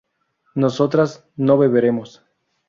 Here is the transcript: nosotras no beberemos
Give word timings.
nosotras 0.55 1.27
no 1.37 1.59
beberemos 1.59 2.25